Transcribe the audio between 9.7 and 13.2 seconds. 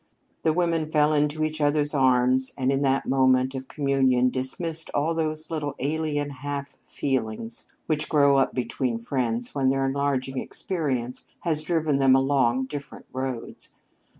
enlarging experience has driven them along different